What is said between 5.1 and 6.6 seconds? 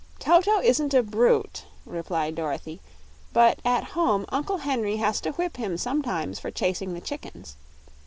to whip him sometimes for